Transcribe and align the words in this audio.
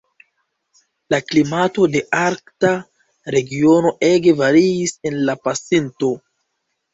La 1.13 1.17
klimato 1.31 1.85
de 1.95 2.01
Arkta 2.19 2.71
regiono 3.35 3.93
ege 4.09 4.35
variis 4.41 4.97
en 5.11 5.21
la 5.29 5.37
pasinto. 5.47 6.11